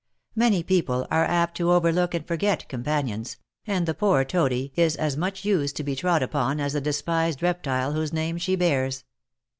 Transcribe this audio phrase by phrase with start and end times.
[0.35, 5.15] Many people are apt to overlook and forget companions, and the poor toady is as
[5.15, 9.03] much used to be trod upon as the despised reptile whose name she bears.